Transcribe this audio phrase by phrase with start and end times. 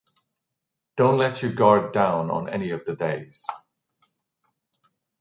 [0.97, 3.45] Don’t let your guard down on any of the days.